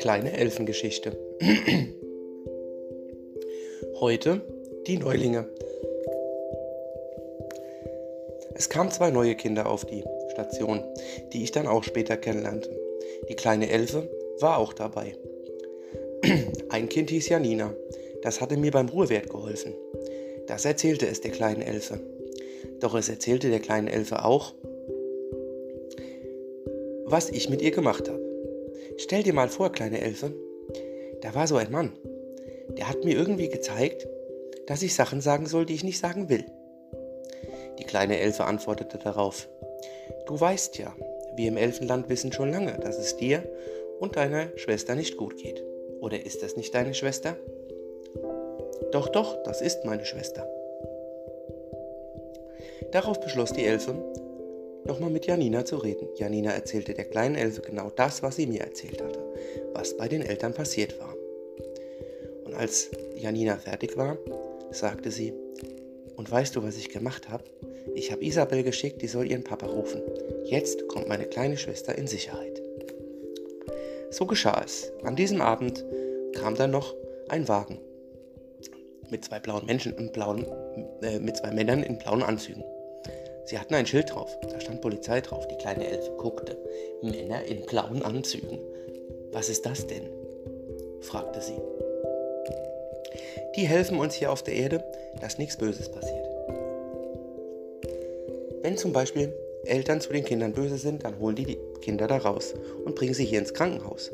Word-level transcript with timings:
Kleine 0.00 0.32
Elfengeschichte. 0.32 1.12
Heute 4.00 4.40
die 4.86 4.96
Neulinge. 4.96 5.46
Es 8.54 8.70
kamen 8.70 8.90
zwei 8.90 9.10
neue 9.10 9.34
Kinder 9.34 9.68
auf 9.68 9.84
die 9.84 10.02
Station, 10.30 10.82
die 11.34 11.42
ich 11.42 11.52
dann 11.52 11.66
auch 11.66 11.84
später 11.84 12.16
kennenlernte. 12.16 12.70
Die 13.28 13.34
kleine 13.34 13.68
Elfe 13.68 14.08
war 14.40 14.56
auch 14.56 14.72
dabei. 14.72 15.16
Ein 16.70 16.88
Kind 16.88 17.10
hieß 17.10 17.28
Janina. 17.28 17.74
Das 18.22 18.40
hatte 18.40 18.56
mir 18.56 18.70
beim 18.70 18.88
Ruhewert 18.88 19.28
geholfen. 19.28 19.74
Das 20.46 20.64
erzählte 20.64 21.08
es 21.08 21.20
der 21.20 21.32
kleinen 21.32 21.60
Elfe. 21.60 22.00
Doch 22.80 22.94
es 22.94 23.10
erzählte 23.10 23.50
der 23.50 23.60
kleinen 23.60 23.88
Elfe 23.88 24.24
auch, 24.24 24.54
was 27.04 27.28
ich 27.28 27.50
mit 27.50 27.60
ihr 27.60 27.72
gemacht 27.72 28.08
habe. 28.08 28.29
Stell 28.96 29.22
dir 29.22 29.32
mal 29.32 29.48
vor, 29.48 29.72
kleine 29.72 30.00
Elfe, 30.00 30.32
da 31.20 31.34
war 31.34 31.46
so 31.46 31.56
ein 31.56 31.70
Mann, 31.70 31.92
der 32.76 32.88
hat 32.88 33.04
mir 33.04 33.16
irgendwie 33.16 33.48
gezeigt, 33.48 34.06
dass 34.66 34.82
ich 34.82 34.94
Sachen 34.94 35.20
sagen 35.20 35.46
soll, 35.46 35.66
die 35.66 35.74
ich 35.74 35.84
nicht 35.84 35.98
sagen 35.98 36.28
will. 36.28 36.44
Die 37.78 37.84
kleine 37.84 38.18
Elfe 38.20 38.44
antwortete 38.44 38.98
darauf, 38.98 39.48
du 40.26 40.38
weißt 40.40 40.78
ja, 40.78 40.94
wir 41.36 41.48
im 41.48 41.56
Elfenland 41.56 42.08
wissen 42.08 42.32
schon 42.32 42.50
lange, 42.50 42.78
dass 42.78 42.98
es 42.98 43.16
dir 43.16 43.42
und 43.98 44.16
deiner 44.16 44.48
Schwester 44.56 44.94
nicht 44.94 45.16
gut 45.16 45.36
geht. 45.36 45.62
Oder 46.00 46.24
ist 46.24 46.42
das 46.42 46.56
nicht 46.56 46.74
deine 46.74 46.94
Schwester? 46.94 47.36
Doch, 48.92 49.08
doch, 49.08 49.42
das 49.44 49.60
ist 49.60 49.84
meine 49.84 50.04
Schwester. 50.04 50.48
Darauf 52.92 53.20
beschloss 53.20 53.52
die 53.52 53.64
Elfe, 53.64 53.94
nochmal 54.84 55.10
mit 55.10 55.26
Janina 55.26 55.64
zu 55.64 55.76
reden. 55.76 56.08
Janina 56.16 56.52
erzählte 56.52 56.94
der 56.94 57.04
kleinen 57.04 57.34
Elfe 57.34 57.62
genau 57.62 57.90
das, 57.94 58.22
was 58.22 58.36
sie 58.36 58.46
mir 58.46 58.60
erzählt 58.60 59.02
hatte, 59.02 59.20
was 59.72 59.96
bei 59.96 60.08
den 60.08 60.22
Eltern 60.22 60.54
passiert 60.54 60.98
war. 60.98 61.14
Und 62.44 62.54
als 62.54 62.90
Janina 63.16 63.56
fertig 63.56 63.96
war, 63.96 64.18
sagte 64.70 65.10
sie, 65.10 65.32
und 66.16 66.30
weißt 66.30 66.54
du, 66.56 66.62
was 66.62 66.76
ich 66.76 66.90
gemacht 66.90 67.28
habe? 67.30 67.44
Ich 67.94 68.12
habe 68.12 68.24
Isabel 68.24 68.62
geschickt, 68.62 69.00
die 69.00 69.08
soll 69.08 69.30
ihren 69.30 69.44
Papa 69.44 69.66
rufen. 69.66 70.02
Jetzt 70.44 70.86
kommt 70.88 71.08
meine 71.08 71.24
kleine 71.24 71.56
Schwester 71.56 71.96
in 71.96 72.06
Sicherheit. 72.06 72.60
So 74.10 74.26
geschah 74.26 74.62
es. 74.64 74.92
An 75.02 75.16
diesem 75.16 75.40
Abend 75.40 75.84
kam 76.34 76.56
dann 76.56 76.72
noch 76.72 76.94
ein 77.28 77.48
Wagen 77.48 77.78
mit 79.10 79.24
zwei 79.24 79.40
blauen 79.40 79.66
Menschen 79.66 79.94
in 79.96 80.12
blauen, 80.12 80.46
äh, 81.02 81.18
mit 81.18 81.36
zwei 81.36 81.50
Männern 81.52 81.82
in 81.82 81.98
blauen 81.98 82.22
Anzügen. 82.22 82.64
Sie 83.50 83.58
hatten 83.58 83.74
ein 83.74 83.84
Schild 83.86 84.14
drauf, 84.14 84.38
da 84.48 84.60
stand 84.60 84.80
Polizei 84.80 85.20
drauf. 85.20 85.48
Die 85.48 85.56
kleine 85.56 85.84
Elfe 85.84 86.12
guckte. 86.18 86.56
Männer 87.02 87.42
in 87.46 87.66
blauen 87.66 88.00
Anzügen. 88.04 88.60
Was 89.32 89.48
ist 89.48 89.66
das 89.66 89.88
denn? 89.88 90.08
fragte 91.00 91.42
sie. 91.42 91.58
Die 93.56 93.66
helfen 93.66 93.98
uns 93.98 94.14
hier 94.14 94.30
auf 94.30 94.44
der 94.44 94.54
Erde, 94.54 94.84
dass 95.20 95.38
nichts 95.38 95.56
Böses 95.56 95.88
passiert. 95.88 96.28
Wenn 98.62 98.76
zum 98.76 98.92
Beispiel 98.92 99.32
Eltern 99.64 100.00
zu 100.00 100.12
den 100.12 100.24
Kindern 100.24 100.52
böse 100.52 100.78
sind, 100.78 101.02
dann 101.02 101.18
holen 101.18 101.34
die 101.34 101.46
die 101.46 101.58
Kinder 101.80 102.06
da 102.06 102.18
raus 102.18 102.54
und 102.84 102.94
bringen 102.94 103.14
sie 103.14 103.24
hier 103.24 103.40
ins 103.40 103.52
Krankenhaus. 103.52 104.12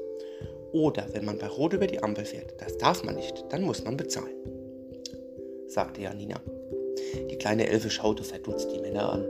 Oder 0.73 1.09
wenn 1.13 1.27
man 1.27 1.37
bei 1.37 1.49
Rot 1.49 1.75
über 1.75 1.87
die 1.87 2.03
Ampel 2.03 2.25
fährt, 2.25 2.55
das 2.57 2.79
darf 2.79 3.05
man 3.05 3.17
nicht, 3.17 3.45
dann 3.51 3.65
muss 3.65 3.85
man 3.85 3.99
bezahlen, 3.99 4.35
sagte 5.67 6.01
Janina. 6.01 6.41
Die 7.31 7.37
kleine 7.37 7.69
Elfe 7.69 7.91
schaute 7.91 8.25
verdutzt 8.25 8.71
die 8.72 8.81
Männer 8.81 9.12
an. 9.12 9.25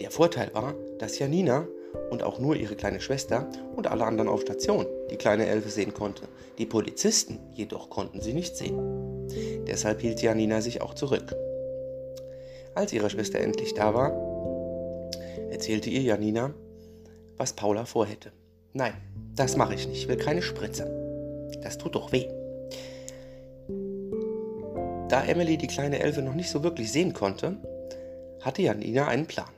Der 0.00 0.10
Vorteil 0.10 0.50
war, 0.54 0.74
dass 0.98 1.18
Janina 1.18 1.66
und 2.10 2.22
auch 2.22 2.38
nur 2.38 2.56
ihre 2.56 2.76
kleine 2.76 3.00
Schwester 3.00 3.48
und 3.74 3.86
alle 3.86 4.04
anderen 4.04 4.28
auf 4.28 4.42
Station 4.42 4.86
die 5.10 5.16
kleine 5.16 5.46
Elfe 5.46 5.68
sehen 5.68 5.94
konnte. 5.94 6.22
Die 6.58 6.66
Polizisten 6.66 7.38
jedoch 7.52 7.90
konnten 7.90 8.20
sie 8.20 8.32
nicht 8.32 8.56
sehen. 8.56 9.26
Deshalb 9.66 10.00
hielt 10.00 10.22
Janina 10.22 10.60
sich 10.60 10.80
auch 10.80 10.94
zurück. 10.94 11.34
Als 12.74 12.92
ihre 12.92 13.10
Schwester 13.10 13.40
endlich 13.40 13.74
da 13.74 13.94
war, 13.94 14.12
erzählte 15.50 15.90
ihr 15.90 16.02
Janina, 16.02 16.54
was 17.36 17.52
Paula 17.52 17.84
vorhätte. 17.84 18.32
Nein, 18.72 18.94
das 19.34 19.56
mache 19.56 19.74
ich 19.74 19.88
nicht. 19.88 20.02
Ich 20.02 20.08
will 20.08 20.16
keine 20.16 20.42
Spritze. 20.42 20.90
Das 21.62 21.78
tut 21.78 21.94
doch 21.94 22.12
weh. 22.12 22.28
Da 25.08 25.24
Emily 25.24 25.56
die 25.56 25.66
kleine 25.66 26.00
Elfe 26.00 26.20
noch 26.20 26.34
nicht 26.34 26.50
so 26.50 26.62
wirklich 26.62 26.92
sehen 26.92 27.14
konnte, 27.14 27.56
hatte 28.42 28.60
Janina 28.60 29.08
einen 29.08 29.26
Plan. 29.26 29.48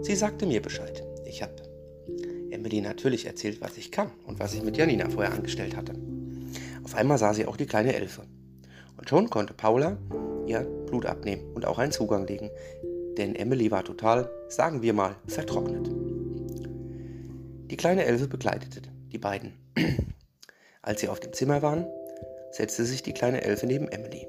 Sie 0.00 0.14
sagte 0.14 0.46
mir 0.46 0.62
Bescheid. 0.62 1.04
Ich 1.26 1.42
habe 1.42 1.54
Emily 2.50 2.80
natürlich 2.80 3.26
erzählt, 3.26 3.60
was 3.60 3.76
ich 3.76 3.92
kann 3.92 4.10
und 4.26 4.38
was 4.38 4.54
ich 4.54 4.62
mit 4.62 4.78
Janina 4.78 5.10
vorher 5.10 5.34
angestellt 5.34 5.76
hatte. 5.76 5.94
Auf 6.82 6.94
einmal 6.94 7.18
sah 7.18 7.34
sie 7.34 7.46
auch 7.46 7.58
die 7.58 7.66
kleine 7.66 7.94
Elfe. 7.94 8.22
Und 8.96 9.08
schon 9.08 9.28
konnte 9.28 9.52
Paula 9.52 9.98
ihr 10.46 10.60
Blut 10.86 11.04
abnehmen 11.04 11.52
und 11.54 11.66
auch 11.66 11.78
einen 11.78 11.92
Zugang 11.92 12.26
legen, 12.26 12.50
denn 13.18 13.34
Emily 13.34 13.70
war 13.70 13.84
total, 13.84 14.30
sagen 14.48 14.80
wir 14.80 14.94
mal, 14.94 15.14
vertrocknet. 15.26 15.90
Die 17.70 17.76
kleine 17.76 18.04
Elfe 18.04 18.28
begleitete 18.28 18.80
die 19.12 19.18
beiden. 19.18 19.52
Als 20.80 21.00
sie 21.00 21.08
auf 21.08 21.20
dem 21.20 21.32
Zimmer 21.32 21.62
waren, 21.62 21.86
setzte 22.52 22.84
sich 22.84 23.02
die 23.02 23.14
kleine 23.14 23.42
Elfe 23.42 23.66
neben 23.66 23.88
Emily. 23.88 24.28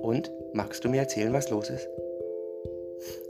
Und, 0.00 0.30
magst 0.52 0.84
du 0.84 0.88
mir 0.88 1.00
erzählen, 1.00 1.32
was 1.32 1.50
los 1.50 1.68
ist? 1.70 1.88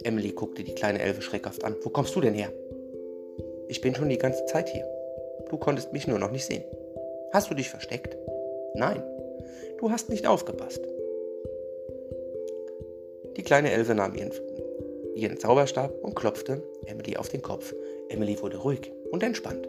Emily 0.04 0.32
guckte 0.32 0.62
die 0.62 0.74
kleine 0.74 1.00
Elfe 1.00 1.22
schreckhaft 1.22 1.64
an. 1.64 1.76
Wo 1.82 1.90
kommst 1.90 2.14
du 2.14 2.20
denn 2.20 2.34
her? 2.34 2.52
Ich 3.68 3.80
bin 3.80 3.94
schon 3.94 4.08
die 4.08 4.18
ganze 4.18 4.44
Zeit 4.46 4.68
hier. 4.68 4.86
Du 5.50 5.56
konntest 5.56 5.92
mich 5.92 6.06
nur 6.06 6.18
noch 6.18 6.30
nicht 6.30 6.46
sehen. 6.46 6.64
Hast 7.32 7.50
du 7.50 7.54
dich 7.54 7.68
versteckt? 7.68 8.16
Nein, 8.74 9.02
du 9.78 9.90
hast 9.90 10.08
nicht 10.08 10.26
aufgepasst. 10.26 10.80
Die 13.36 13.42
kleine 13.42 13.70
Elfe 13.70 13.94
nahm 13.94 14.14
ihren, 14.14 14.32
ihren 15.14 15.38
Zauberstab 15.38 15.92
und 16.02 16.14
klopfte 16.14 16.62
Emily 16.86 17.16
auf 17.16 17.28
den 17.28 17.42
Kopf. 17.42 17.74
Emily 18.08 18.40
wurde 18.40 18.58
ruhig 18.58 18.92
und 19.10 19.22
entspannt. 19.22 19.68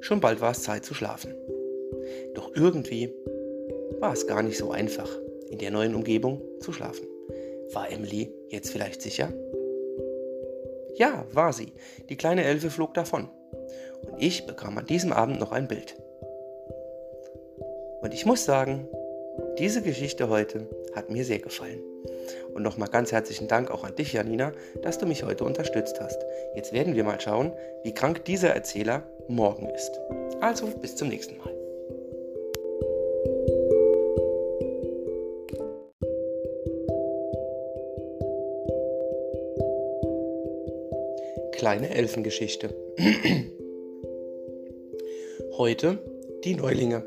Schon 0.00 0.20
bald 0.20 0.40
war 0.40 0.52
es 0.52 0.62
Zeit 0.62 0.84
zu 0.84 0.94
schlafen. 0.94 1.34
Doch 2.34 2.54
irgendwie 2.54 3.12
war 4.00 4.12
es 4.12 4.26
gar 4.26 4.42
nicht 4.42 4.58
so 4.58 4.70
einfach, 4.70 5.10
in 5.50 5.58
der 5.58 5.70
neuen 5.70 5.94
Umgebung 5.94 6.42
zu 6.60 6.72
schlafen. 6.72 7.06
War 7.72 7.90
Emily 7.90 8.32
jetzt 8.48 8.70
vielleicht 8.70 9.02
sicher? 9.02 9.32
Ja, 10.94 11.26
war 11.32 11.52
sie. 11.52 11.72
Die 12.08 12.16
kleine 12.16 12.44
Elfe 12.44 12.70
flog 12.70 12.94
davon. 12.94 13.28
Und 14.06 14.22
ich 14.22 14.46
bekam 14.46 14.78
an 14.78 14.86
diesem 14.86 15.12
Abend 15.12 15.40
noch 15.40 15.52
ein 15.52 15.68
Bild. 15.68 15.96
Und 18.00 18.14
ich 18.14 18.24
muss 18.24 18.44
sagen, 18.44 18.88
diese 19.58 19.82
Geschichte 19.82 20.28
heute 20.28 20.68
hat 20.94 21.10
mir 21.10 21.24
sehr 21.24 21.38
gefallen. 21.38 21.80
Und 22.54 22.62
nochmal 22.62 22.88
ganz 22.88 23.12
herzlichen 23.12 23.48
Dank 23.48 23.70
auch 23.70 23.84
an 23.84 23.96
dich, 23.96 24.12
Janina, 24.12 24.52
dass 24.82 24.98
du 24.98 25.06
mich 25.06 25.24
heute 25.24 25.44
unterstützt 25.44 26.00
hast. 26.00 26.18
Jetzt 26.54 26.72
werden 26.72 26.94
wir 26.94 27.04
mal 27.04 27.20
schauen, 27.20 27.52
wie 27.82 27.92
krank 27.92 28.24
dieser 28.24 28.50
Erzähler 28.50 29.02
morgen 29.28 29.68
ist. 29.70 30.00
Also 30.40 30.66
bis 30.66 30.96
zum 30.96 31.08
nächsten 31.08 31.36
Mal. 31.38 31.55
Kleine 41.56 41.88
Elfengeschichte. 41.88 42.74
Heute 45.56 45.98
die 46.44 46.54
Neulinge. 46.54 47.02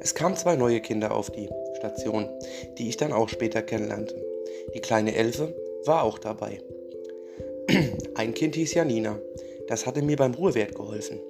Es 0.00 0.14
kamen 0.14 0.36
zwei 0.36 0.56
neue 0.56 0.80
Kinder 0.80 1.14
auf 1.14 1.30
die 1.30 1.50
Station, 1.76 2.30
die 2.78 2.88
ich 2.88 2.96
dann 2.96 3.12
auch 3.12 3.28
später 3.28 3.60
kennenlernte. 3.60 4.14
Die 4.74 4.80
kleine 4.80 5.14
Elfe 5.14 5.54
war 5.84 6.04
auch 6.04 6.18
dabei. 6.18 6.60
Ein 8.14 8.32
Kind 8.32 8.54
hieß 8.54 8.72
Janina. 8.72 9.20
Das 9.68 9.84
hatte 9.84 10.00
mir 10.00 10.16
beim 10.16 10.32
Ruhewert 10.32 10.74
geholfen. 10.74 11.20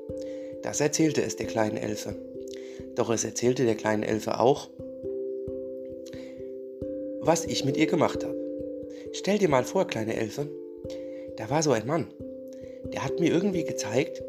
Das 0.63 0.81
erzählte 0.81 1.23
es 1.23 1.35
der 1.35 1.47
kleinen 1.47 1.77
Elfe. 1.77 2.15
Doch 2.95 3.11
es 3.11 3.25
erzählte 3.25 3.65
der 3.65 3.75
kleinen 3.75 4.05
Elfe 4.05 4.39
auch, 4.39 4.69
was 7.21 7.45
ich 7.45 7.65
mit 7.65 7.77
ihr 7.77 7.87
gemacht 7.87 8.23
habe. 8.23 8.44
Stell 9.13 9.39
dir 9.39 9.49
mal 9.49 9.65
vor, 9.65 9.87
kleine 9.87 10.17
Elfe, 10.17 10.49
da 11.37 11.51
war 11.51 11.63
so 11.63 11.73
ein 11.73 11.87
Mann, 11.87 12.13
der 12.93 13.05
hat 13.05 13.19
mir 13.21 13.31
irgendwie 13.31 13.65
gezeigt, 13.65 14.23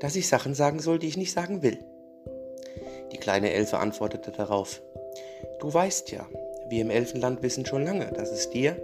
dass 0.00 0.16
ich 0.16 0.28
Sachen 0.28 0.54
sagen 0.54 0.80
soll, 0.80 0.98
die 0.98 1.08
ich 1.08 1.16
nicht 1.16 1.32
sagen 1.32 1.62
will. 1.62 1.78
Die 3.12 3.18
kleine 3.18 3.52
Elfe 3.52 3.78
antwortete 3.78 4.32
darauf, 4.32 4.82
du 5.60 5.72
weißt 5.72 6.10
ja, 6.10 6.28
wir 6.68 6.80
im 6.80 6.90
Elfenland 6.90 7.42
wissen 7.42 7.66
schon 7.66 7.84
lange, 7.84 8.10
dass 8.12 8.30
es 8.30 8.50
dir 8.50 8.76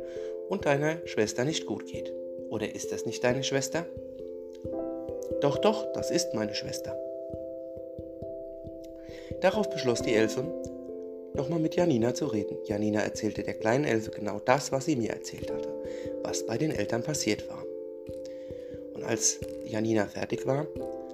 und 0.48 0.66
deiner 0.66 0.98
Schwester 1.06 1.44
nicht 1.44 1.66
gut 1.66 1.86
geht. 1.86 2.12
Oder 2.50 2.74
ist 2.74 2.92
das 2.92 3.06
nicht 3.06 3.22
deine 3.24 3.42
Schwester? 3.42 3.86
Doch, 5.40 5.58
doch, 5.58 5.92
das 5.92 6.10
ist 6.10 6.34
meine 6.34 6.54
Schwester. 6.54 6.98
Darauf 9.40 9.70
beschloss 9.70 10.02
die 10.02 10.14
Elfe, 10.14 10.44
nochmal 11.38 11.60
mit 11.60 11.76
Janina 11.76 12.12
zu 12.14 12.26
reden. 12.26 12.58
Janina 12.66 13.00
erzählte 13.00 13.42
der 13.42 13.54
kleinen 13.54 13.84
Elfe 13.84 14.10
genau 14.10 14.40
das, 14.44 14.72
was 14.72 14.84
sie 14.84 14.96
mir 14.96 15.10
erzählt 15.10 15.50
hatte, 15.50 15.72
was 16.22 16.44
bei 16.44 16.58
den 16.58 16.70
Eltern 16.70 17.02
passiert 17.02 17.48
war. 17.48 17.64
Und 18.94 19.04
Als 19.04 19.38
Janina 19.64 20.06
fertig 20.06 20.46
war, 20.46 20.66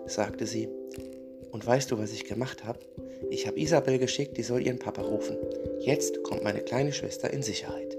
sagte 0.07 0.47
sie, 0.47 0.69
und 1.53 1.65
weißt 1.65 1.91
du, 1.91 1.99
was 1.99 2.13
ich 2.13 2.25
gemacht 2.25 2.65
habe? 2.65 2.81
Ich 3.31 3.47
habe 3.47 3.61
Isabel 3.61 3.99
geschickt, 3.99 4.37
die 4.37 4.43
soll 4.43 4.67
ihren 4.67 4.79
Papa 4.79 5.03
rufen. 5.03 5.37
Jetzt 5.81 6.23
kommt 6.25 6.43
meine 6.43 6.61
kleine 6.61 6.93
Schwester 6.93 7.33
in 7.33 7.43
Sicherheit. 7.43 7.97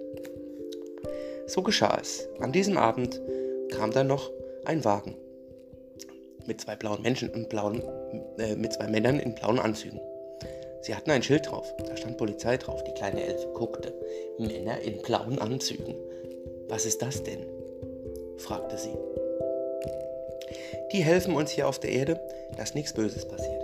So 1.47 1.61
geschah 1.61 1.97
es. 2.01 2.27
An 2.39 2.51
diesem 2.51 2.77
Abend 2.77 3.21
kam 3.71 3.91
dann 3.91 4.07
noch 4.07 4.31
ein 4.65 4.83
Wagen 4.83 5.15
mit 6.47 6.61
zwei 6.61 6.75
blauen 6.75 7.01
Menschen 7.01 7.29
in 7.29 7.47
blauen, 7.47 7.81
äh, 8.37 8.55
mit 8.55 8.73
zwei 8.73 8.87
Männern 8.87 9.19
in 9.19 9.33
blauen 9.35 9.59
Anzügen. 9.59 9.99
Sie 10.85 10.93
hatten 10.93 11.09
ein 11.09 11.23
Schild 11.23 11.49
drauf, 11.49 11.73
da 11.83 11.97
stand 11.97 12.17
Polizei 12.17 12.57
drauf. 12.57 12.83
Die 12.83 12.91
kleine 12.91 13.23
Elfe 13.23 13.47
guckte. 13.55 13.91
Männer 14.37 14.79
in 14.81 15.01
blauen 15.01 15.39
Anzügen. 15.39 15.95
Was 16.67 16.85
ist 16.85 17.01
das 17.01 17.23
denn? 17.23 17.39
fragte 18.37 18.77
sie. 18.77 18.93
Die 20.91 21.03
helfen 21.03 21.35
uns 21.35 21.49
hier 21.49 21.67
auf 21.67 21.79
der 21.79 21.89
Erde, 21.89 22.19
dass 22.55 22.75
nichts 22.75 22.93
Böses 22.93 23.27
passiert. 23.27 23.63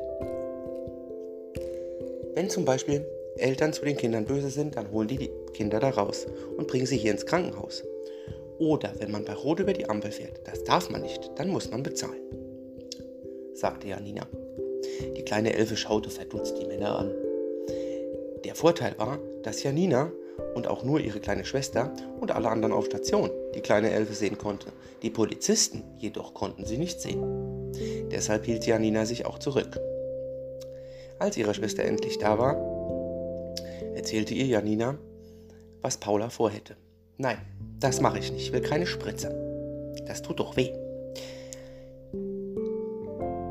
Wenn 2.34 2.50
zum 2.50 2.66
Beispiel 2.66 3.06
Eltern 3.38 3.72
zu 3.72 3.86
den 3.86 3.98
Kindern 3.98 4.26
böse 4.26 4.50
sind, 4.50 4.76
dann 4.76 4.92
holen 4.92 5.08
die 5.08 5.18
die 5.18 5.32
Kinder 5.54 5.80
da 5.80 5.92
raus 5.92 6.26
und 6.58 6.68
bringen 6.68 6.88
sie 6.88 6.98
hier 6.98 7.12
ins 7.12 7.28
Krankenhaus. 7.28 7.84
Oder 8.58 8.94
wenn 8.98 9.12
man 9.12 9.26
bei 9.26 9.34
Rot 9.34 9.60
über 9.60 9.74
die 9.74 9.88
Ampel 9.88 10.12
fährt, 10.12 10.42
das 10.46 10.64
darf 10.64 10.90
man 10.90 11.04
nicht, 11.04 11.30
dann 11.36 11.50
muss 11.50 11.70
man 11.70 11.84
bezahlen, 11.84 12.22
sagte 13.54 13.90
Janina. 13.90 14.28
Die 15.18 15.24
kleine 15.24 15.54
Elfe 15.54 15.78
schaute 15.78 16.10
verdutzt 16.10 16.58
die 16.60 16.66
Männer 16.66 16.98
an. 16.98 17.12
Der 18.44 18.56
Vorteil 18.56 18.96
war, 18.98 19.20
dass 19.44 19.64
Janina 19.64 20.12
und 20.56 20.68
auch 20.68 20.84
nur 20.84 21.00
ihre 21.00 21.20
kleine 21.20 21.46
Schwester 21.46 21.94
und 22.20 22.32
alle 22.32 22.50
anderen 22.50 22.74
auf 22.74 22.86
Station 22.86 23.30
die 23.56 23.62
kleine 23.62 23.92
Elfe 23.92 24.14
sehen 24.14 24.38
konnte. 24.38 24.68
Die 25.02 25.10
Polizisten 25.10 25.84
jedoch 25.98 26.34
konnten 26.34 26.66
sie 26.66 26.78
nicht 26.78 27.00
sehen. 27.00 27.72
Deshalb 28.12 28.46
hielt 28.46 28.66
Janina 28.66 29.06
sich 29.06 29.26
auch 29.26 29.40
zurück. 29.40 29.80
Als 31.20 31.38
ihre 31.38 31.54
Schwester 31.54 31.84
endlich 31.84 32.18
da 32.18 32.40
war, 32.40 32.56
erzählte 33.96 34.34
ihr 34.34 34.46
Janina, 34.46 34.98
was 35.82 35.98
Paula 35.98 36.30
vorhätte. 36.30 36.76
Nein, 37.18 37.38
das 37.80 38.02
mache 38.02 38.20
ich 38.20 38.32
nicht. 38.32 38.48
Ich 38.48 38.54
will 38.54 38.62
keine 38.62 38.88
Spritze. 38.88 39.30
Das 40.08 40.22
tut 40.22 40.40
doch 40.40 40.58
weh. 40.58 40.74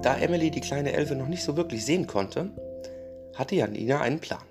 Da 0.03 0.17
Emily 0.17 0.51
die 0.51 0.61
kleine 0.61 0.93
Elfe 0.93 1.15
noch 1.15 1.29
nicht 1.29 1.43
so 1.43 1.57
wirklich 1.59 1.85
sehen 1.85 2.07
konnte, 2.07 2.51
hatte 3.35 3.55
Janina 3.55 4.01
einen 4.01 4.19
Plan. 4.19 4.43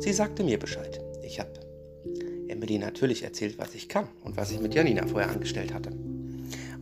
Sie 0.00 0.12
sagte 0.12 0.44
mir 0.44 0.58
Bescheid. 0.58 1.00
Ich 1.22 1.40
habe 1.40 1.50
Emily 2.48 2.78
natürlich 2.78 3.22
erzählt, 3.22 3.58
was 3.58 3.74
ich 3.74 3.88
kann 3.88 4.06
und 4.24 4.36
was 4.36 4.50
ich 4.50 4.60
mit 4.60 4.74
Janina 4.74 5.06
vorher 5.06 5.30
angestellt 5.30 5.72
hatte. 5.72 5.90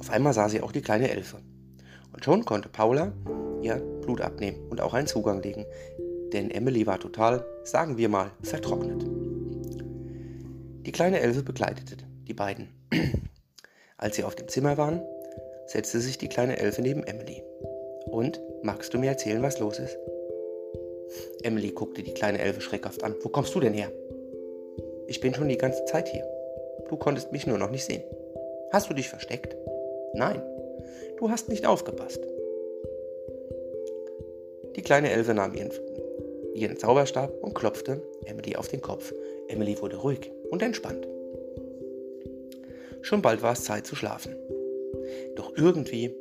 Auf 0.01 0.11
einmal 0.11 0.33
sah 0.33 0.49
sie 0.49 0.61
auch 0.61 0.73
die 0.73 0.83
kleine 0.83 1.09
Elfe. 1.11 1.39
Und 2.13 2.25
schon 2.25 2.45
konnte 2.45 2.69
Paula 2.69 3.13
ihr 3.63 3.77
Blut 4.03 4.21
abnehmen 4.21 4.59
und 4.69 4.81
auch 4.81 4.95
einen 4.95 5.07
Zugang 5.07 5.41
legen, 5.41 5.67
denn 6.33 6.51
Emily 6.51 6.87
war 6.87 6.99
total, 6.99 7.45
sagen 7.63 7.97
wir 7.97 8.09
mal, 8.09 8.33
vertrocknet. 8.43 9.05
Die 10.85 10.93
kleine 10.93 11.21
Elfe 11.21 11.43
begleitete 11.43 11.97
die 12.27 12.35
beiden. 12.35 12.69
Als 13.99 14.17
sie 14.17 14.25
auf 14.25 14.35
dem 14.35 14.49
Zimmer 14.49 14.77
waren, 14.77 15.01
setzte 15.67 16.01
sich 16.01 16.19
die 16.19 16.29
kleine 16.29 16.59
Elfe 16.59 16.83
neben 16.83 17.05
Emily. 17.05 17.43
Und, 18.07 18.41
magst 18.63 18.95
du 18.95 18.99
mir 18.99 19.11
erzählen, 19.11 19.43
was 19.43 19.59
los 19.59 19.79
ist? 19.79 19.99
Emily 21.43 21.71
guckte 21.71 22.03
die 22.03 22.15
kleine 22.15 22.41
Elfe 22.41 22.61
schreckhaft 22.61 23.03
an. 23.05 23.15
Wo 23.23 23.29
kommst 23.29 23.55
du 23.55 23.61
denn 23.61 23.75
her? 23.75 23.91
Ich 25.07 25.21
bin 25.21 25.35
schon 25.35 25.49
die 25.49 25.59
ganze 25.59 25.85
Zeit 25.85 26.09
hier. 26.09 26.27
Du 26.89 26.97
konntest 26.97 27.33
mich 27.33 27.47
nur 27.47 27.59
noch 27.59 27.71
nicht 27.71 27.85
sehen. 27.85 28.03
Hast 28.73 28.91
du 28.91 28.95
dich 28.95 29.09
versteckt? 29.09 29.57
Nein, 30.15 30.43
du 31.19 31.31
hast 31.31 31.49
nicht 31.49 31.67
aufgepasst. 31.67 32.21
Die 34.75 34.83
kleine 34.83 35.11
Elfe 35.11 35.35
nahm 35.35 35.55
ihren, 35.55 35.71
ihren 36.55 36.77
Zauberstab 36.77 37.33
und 37.43 37.55
klopfte 37.55 38.03
Emily 38.25 38.57
auf 38.57 38.69
den 38.69 38.81
Kopf. 38.81 39.13
Emily 39.49 39.81
wurde 39.81 39.97
ruhig 39.97 40.31
und 40.51 40.63
entspannt. 40.63 41.07
Schon 43.03 43.23
bald 43.23 43.43
war 43.43 43.53
es 43.53 43.65
Zeit 43.65 43.87
zu 43.87 43.95
schlafen. 43.95 44.35
Doch 45.35 45.57
irgendwie 45.57 46.15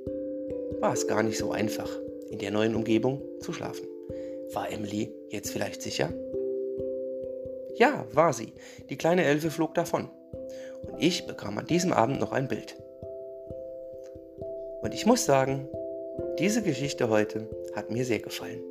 war 0.79 0.93
es 0.93 1.07
gar 1.07 1.23
nicht 1.23 1.37
so 1.37 1.51
einfach, 1.51 1.89
in 2.29 2.39
der 2.39 2.51
neuen 2.51 2.75
Umgebung 2.75 3.21
zu 3.39 3.53
schlafen. 3.53 3.87
War 4.53 4.71
Emily 4.71 5.13
jetzt 5.29 5.51
vielleicht 5.51 5.81
sicher? 5.81 6.13
Ja, 7.75 8.05
war 8.13 8.33
sie. 8.33 8.53
Die 8.89 8.97
kleine 8.97 9.25
Elfe 9.25 9.51
flog 9.51 9.73
davon. 9.73 10.09
Und 10.83 11.01
ich 11.01 11.27
bekam 11.27 11.57
an 11.57 11.65
diesem 11.65 11.91
Abend 11.91 12.19
noch 12.19 12.31
ein 12.31 12.47
Bild. 12.47 12.75
Und 14.81 14.93
ich 14.93 15.05
muss 15.05 15.25
sagen, 15.25 15.67
diese 16.39 16.61
Geschichte 16.61 17.09
heute 17.09 17.49
hat 17.75 17.91
mir 17.91 18.05
sehr 18.05 18.19
gefallen. 18.19 18.61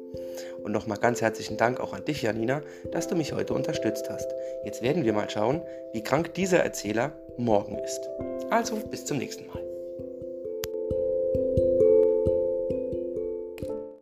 Und 0.62 0.72
nochmal 0.72 0.98
ganz 0.98 1.20
herzlichen 1.20 1.56
Dank 1.56 1.80
auch 1.80 1.92
an 1.92 2.04
dich, 2.04 2.22
Janina, 2.22 2.62
dass 2.92 3.08
du 3.08 3.16
mich 3.16 3.32
heute 3.32 3.54
unterstützt 3.54 4.08
hast. 4.08 4.28
Jetzt 4.64 4.82
werden 4.82 5.04
wir 5.04 5.12
mal 5.12 5.28
schauen, 5.28 5.62
wie 5.92 6.02
krank 6.02 6.32
dieser 6.34 6.60
Erzähler 6.60 7.12
morgen 7.36 7.78
ist. 7.78 8.08
Also 8.50 8.76
bis 8.76 9.04
zum 9.04 9.18
nächsten 9.18 9.46
Mal. 9.48 9.63